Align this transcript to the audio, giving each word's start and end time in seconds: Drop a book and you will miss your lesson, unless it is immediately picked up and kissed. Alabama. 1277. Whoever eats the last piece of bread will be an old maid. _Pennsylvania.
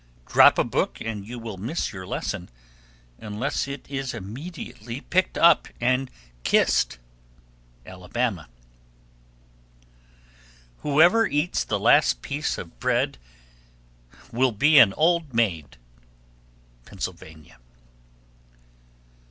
Drop 0.25 0.57
a 0.57 0.63
book 0.63 0.99
and 0.99 1.27
you 1.27 1.37
will 1.37 1.57
miss 1.57 1.93
your 1.93 2.07
lesson, 2.07 2.49
unless 3.19 3.67
it 3.67 3.85
is 3.87 4.15
immediately 4.15 4.99
picked 5.01 5.37
up 5.37 5.67
and 5.79 6.09
kissed. 6.43 6.97
Alabama. 7.85 8.49
1277. 10.81 10.91
Whoever 10.91 11.27
eats 11.27 11.63
the 11.63 11.79
last 11.79 12.23
piece 12.23 12.57
of 12.57 12.79
bread 12.79 13.19
will 14.31 14.51
be 14.51 14.79
an 14.79 14.91
old 14.93 15.35
maid. 15.35 15.77
_Pennsylvania. 16.87 17.57